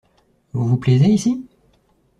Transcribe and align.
Vous 0.53 0.65
vous 0.65 0.77
plaisez 0.79 1.09
ici? 1.11 1.47